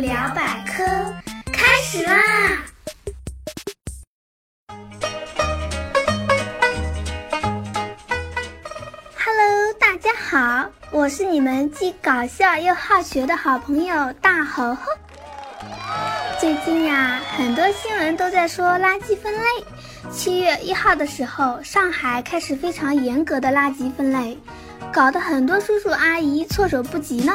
[0.00, 0.84] 聊百科
[1.52, 2.14] 开始啦
[9.16, 14.82] ！Hello，大家好，我是你们既搞笑又好学的好朋友大猴猴。
[16.38, 19.40] 最近呀，很多新闻都在说垃圾分类。
[20.12, 24.38] 七月一号的时候，上海开始非常严格的垃圾分类，
[24.92, 27.32] 搞得很多叔叔阿姨措手不及呢。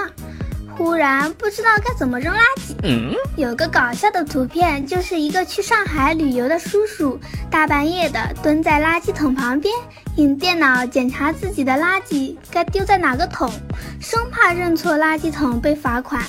[0.75, 3.15] 忽然不知道该怎么扔垃圾。
[3.35, 9.73] 有个搞笑的图片，就是一个去上海旅游的叔叔，大半夜的蹲在垃圾桶旁边，
[10.17, 13.51] 用电脑检查自己的垃圾该丢在哪个桶，
[13.99, 16.23] 生怕认错垃圾桶被罚款，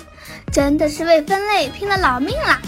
[0.53, 2.61] 真的是为分类拼了老命了。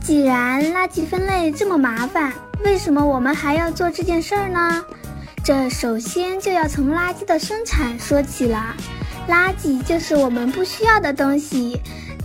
[0.00, 2.32] 既然垃圾分类这么麻烦，
[2.64, 4.84] 为什么我们还要做这件事儿呢？
[5.44, 8.74] 这首先就要从垃圾的生产说起了。
[9.28, 11.80] 垃圾就是我们不需要的东西。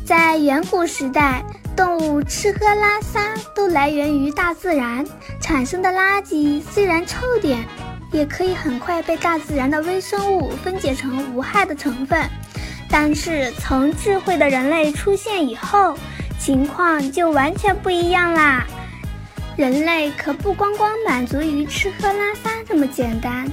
[0.06, 1.44] 在远古时代，
[1.76, 5.06] 动物吃喝拉撒都来源于大自然
[5.42, 7.66] 产生的垃圾，虽然臭点，
[8.12, 12.22] 也可以很快被大自然的微生物分解成无害的成分。
[12.90, 15.98] 但是从智慧的人类出现以后，
[16.40, 18.66] 情况就完全不一样啦。
[19.56, 23.48] 人类可不光光满足于吃喝拉撒这么简单。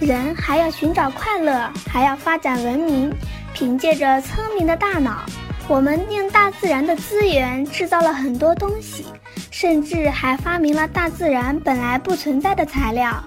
[0.00, 3.12] 人还要寻找快乐，还要发展文明。
[3.52, 5.24] 凭借着聪明的大脑，
[5.68, 9.06] 我们用大自然的资源制造了很多东西，
[9.52, 13.24] 甚至还发明了大自然本来不存在的材料。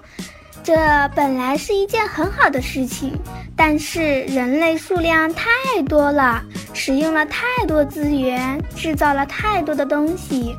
[0.63, 0.75] 这
[1.15, 3.17] 本来是一件很好的事情，
[3.55, 5.49] 但是人类数量太
[5.87, 6.43] 多了，
[6.73, 10.57] 使用了太多资源，制造了太多的东西。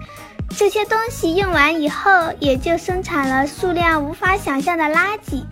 [0.56, 5.44] 这些东西用完以后，也就生产了数量无法想象的垃圾。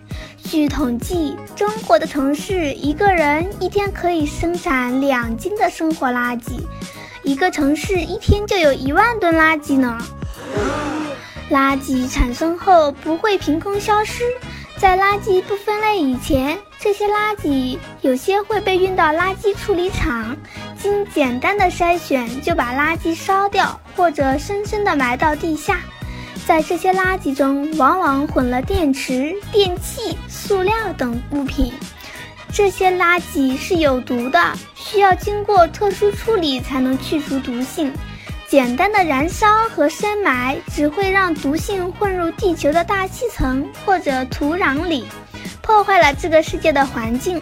[0.49, 6.53] 据统计，中国的城市一个人一天可以生产两斤的生活垃圾，
[7.21, 9.97] 一个城市一天就有一万吨垃圾呢。
[11.51, 14.23] 垃圾产生后不会凭空消失，
[14.77, 20.33] 在垃圾不分类以前，这些垃圾有些会被运到垃圾处理厂，
[20.81, 25.81] 经简单的筛选就把垃圾烧掉，或者深深的埋到地下。
[26.47, 31.73] 在这些垃圾中，往往混了电池、电器、塑料等物品。
[32.53, 37.91] 这些垃圾是有毒的，需要经过特殊处理才能去除毒性。
[38.47, 45.05] 简单的燃烧和深埋只会让毒性混入地球的大气层或者土壤里，
[45.61, 47.41] 破坏了这个世界的环境。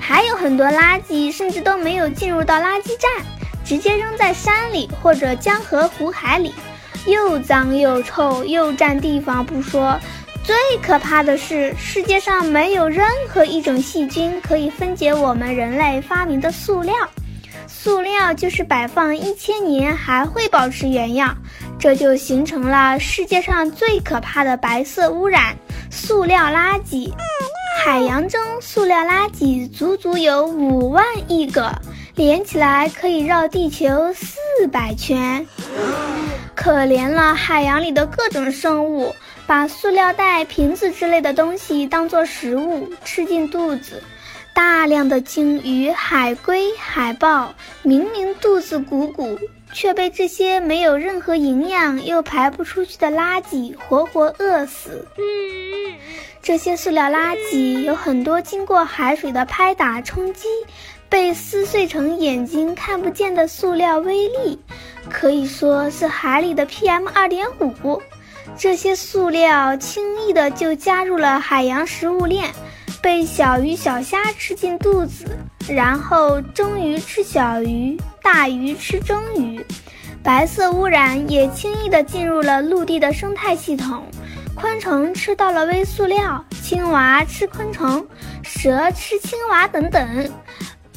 [0.00, 3.24] 还有很多垃圾甚至都没有进入到垃圾站，
[3.64, 6.52] 直接扔在山里或者江河湖海里。
[7.06, 9.98] 又脏又臭又占地方不说，
[10.44, 16.94] 最可怕的是世界上没有任何一种细菌可以分解我们人类发明的塑料，
[17.66, 21.36] 塑料就是摆放一千年还会保持原样，
[21.78, 25.56] 这就形成了世界上最可怕的白色污染——
[25.90, 27.12] 塑料垃圾。
[27.84, 31.72] 海洋中塑料垃圾足足有五万亿个，
[32.14, 35.44] 连起来可以绕地球四百圈。
[36.54, 39.14] 可怜了海洋里的各种生物，
[39.46, 44.02] 把塑料袋、瓶子之类的东西当做食物吃进肚子。
[44.54, 49.38] 大量的鲸鱼、海龟、海豹，明明肚子鼓鼓，
[49.72, 55.06] 却被这些没有任何营养又排不出去的垃圾活活饿死。
[56.42, 60.48] 这些塑料垃圾有很多经过海水的拍打冲击。
[61.12, 64.58] 被撕碎成眼睛看不见的塑料微粒，
[65.10, 68.00] 可以说是海里的 PM 二点五。
[68.56, 72.50] 这些塑料轻易的就加入了海洋食物链，
[73.02, 75.26] 被小鱼小虾吃进肚子，
[75.68, 79.62] 然后中鱼吃小鱼，大鱼吃中鱼。
[80.22, 84.02] 白色污染也轻易的进入了陆地的生态系统，
[84.54, 88.06] 昆虫吃到了微塑料，青蛙吃昆虫，
[88.42, 90.32] 蛇吃青蛙等等。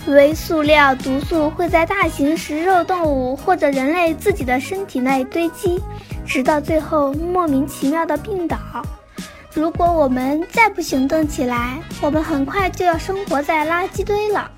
[0.07, 5.81] 微塑料毒素会在大型食肉动物或者人类自己的身体内堆积，
[6.25, 8.57] 直到最后莫名其妙的病倒。
[9.53, 14.52] 如果我们再不行动起来，我们很快就要生活在垃圾堆了，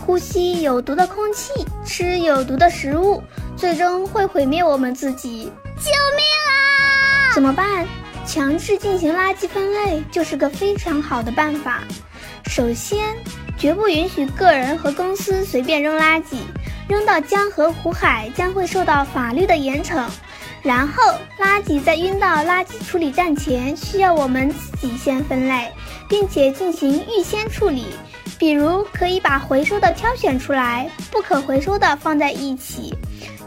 [0.00, 1.52] 呼吸有毒的空气，
[1.84, 3.22] 吃有毒的食物，
[3.56, 5.52] 最终会毁灭我们自己。
[5.76, 7.34] 救命啊！
[7.34, 7.86] 怎么办？
[8.24, 11.82] 强制进行垃圾分类就是个非常好的办法。
[12.46, 13.14] 首先。
[13.58, 16.36] 绝不允许个人和公司随便扔垃圾，
[16.88, 20.06] 扔到江河湖海将会受到法律的严惩。
[20.62, 21.02] 然后，
[21.38, 25.70] 垃圾在运到垃圾处理站前，需要我们自己先分类，
[26.08, 27.84] 并且进行预先处理。
[28.38, 32.94] 比如可以把回收的挑选出来，不可回收的放在一起，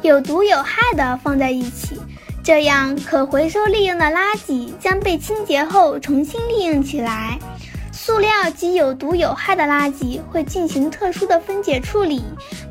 [0.01, 1.99] 有毒有害的放在一起，
[2.43, 7.37] 这样可回收利用的垃圾将被清洁后重新利用起来。
[8.07, 12.23] 塑料及有毒有害的垃圾会进行特殊的分解处理，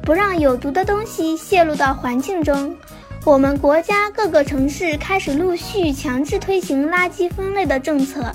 [0.03, 2.75] 不让有毒的东西泄露到环境中。
[3.23, 8.33] 我们国家各个城市开始陆续强制推行垃圾分类的政策，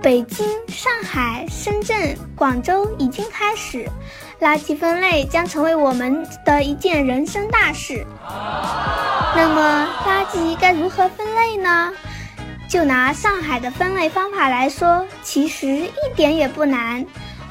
[0.00, 3.90] 北京、上海、深圳、广州已经开始，
[4.38, 8.06] 垃圾分类将成为我们的一件人生大事。
[9.34, 11.92] 那么，垃圾该如何分类呢？
[12.68, 17.04] 就拿上海的分类方法来说，其实一点也不难。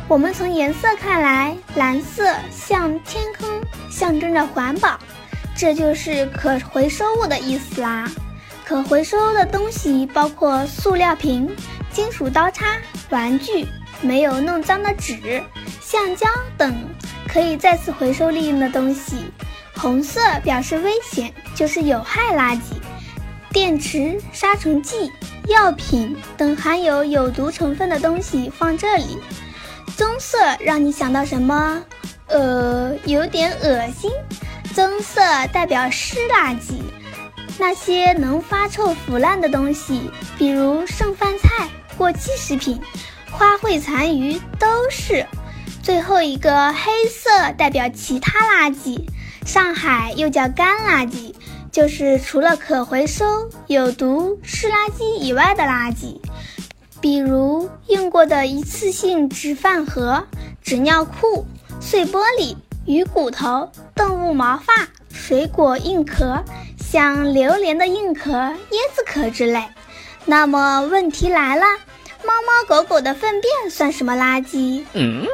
[0.08, 3.50] 我们从颜色看来，蓝色像天空，
[3.90, 5.00] 象征着环保，
[5.56, 8.08] 这就是可回收物的意思啦。
[8.64, 11.50] 可回收的东西包括塑料瓶、
[11.92, 12.66] 金属刀叉、
[13.10, 13.66] 玩具、
[14.02, 15.42] 没有弄脏的纸、
[15.82, 16.28] 橡胶
[16.58, 16.76] 等
[17.28, 19.32] 可以再次回收利用的东西。
[19.76, 22.76] 红色表示危险，就是有害垃圾。
[23.56, 25.10] 电池、杀虫剂、
[25.48, 29.18] 药品等含有有毒成分的东西放这里。
[29.96, 31.82] 棕色让你想到什么？
[32.28, 34.12] 呃，有点恶心。
[34.74, 35.22] 棕色
[35.54, 36.82] 代表湿垃圾，
[37.58, 42.78] 那些能发臭腐烂的东西，比如剩饭菜、过期食品、
[43.32, 45.26] 花卉残余都是。
[45.82, 49.00] 最后一个黑色代表其他垃圾，
[49.46, 51.34] 上海又叫干垃圾。
[51.76, 53.26] 就是除了可回收、
[53.68, 56.22] 有毒、湿垃圾以外的垃圾，
[57.02, 60.26] 比如用过的一次性纸饭盒、
[60.64, 61.46] 纸尿裤、
[61.82, 62.56] 碎玻璃、
[62.86, 66.42] 鱼骨头、动物毛发、水果硬壳，
[66.80, 68.56] 像榴莲的硬壳、椰
[68.96, 69.62] 子壳之类。
[70.24, 71.66] 那么问题来了，
[72.26, 74.84] 猫猫狗狗的粪便算什么垃圾？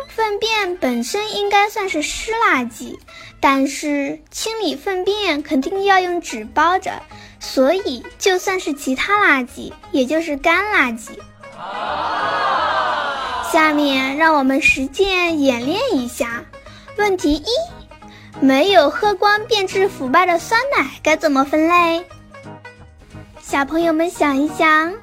[0.09, 2.97] 粪便本身应该算是湿垃圾。
[3.39, 7.01] 但是清理粪便肯定要用纸包着，
[7.39, 11.09] 所以就算是其他垃圾，也就是干垃圾。
[13.51, 16.45] 下面让我们实践演练一下。
[16.97, 17.45] 问题一：
[18.39, 22.05] 没有喝光变质腐败的酸奶该怎么分类？
[23.41, 24.93] 小朋友们想一想，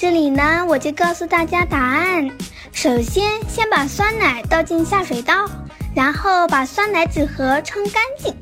[0.00, 2.30] 这里呢我就告诉大家答案。
[2.70, 5.44] 首先，先把酸奶倒进下水道。
[5.92, 8.32] 然后把酸奶纸盒冲干净，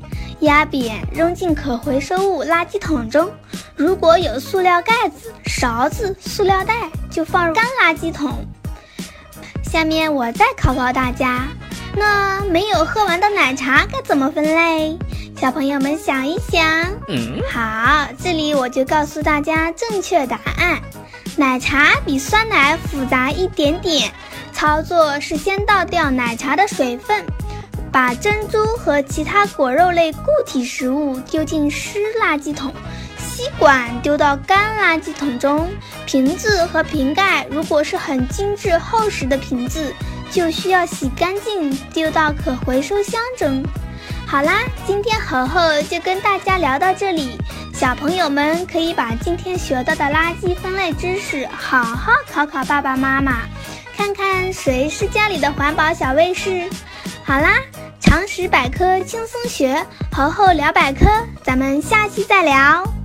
[0.41, 3.27] 压扁，扔进可回收物垃圾桶中。
[3.75, 6.75] 如果有塑料盖子、勺子、塑料袋，
[7.09, 8.45] 就放入干垃圾桶。
[9.63, 11.47] 下面我再考考大家，
[11.95, 14.95] 那没有喝完的奶茶该怎么分类？
[15.35, 16.63] 小朋友们想一想。
[17.07, 20.79] 嗯，好，这里我就告诉大家正确答案：
[21.37, 24.11] 奶茶比酸奶复杂一点点。
[24.51, 27.23] 操作是先倒掉奶茶的水分。
[27.91, 32.73] 把珍珠和其他果肉类固体食物丢进湿垃圾桶，
[33.17, 35.69] 吸管丢到干垃圾桶中，
[36.05, 39.93] 瓶子和瓶盖如果是很精致厚实的瓶子，
[40.29, 43.63] 就需要洗干净丢到可回收箱中。
[44.27, 47.37] 好啦，今天猴猴就跟大家聊到这里，
[47.77, 53.41] 小朋友们可以把今天学到的垃圾分类知识好好考考爸爸妈妈，
[53.95, 56.67] 看看谁是家里的环保小卫士。
[57.23, 57.49] 好啦。
[57.99, 61.05] 常识百科轻松学，猴猴聊百科，
[61.43, 62.96] 咱们下期再聊。